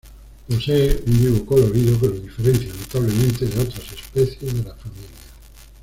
Posee 0.47 1.03
un 1.05 1.13
vivo 1.19 1.45
colorido 1.45 1.99
que 1.99 2.07
lo 2.07 2.13
diferencia 2.19 2.73
notablemente 2.73 3.45
de 3.45 3.59
otras 3.61 3.85
especies 3.91 4.51
de 4.55 4.63
la 4.67 4.73
familia. 4.75 5.05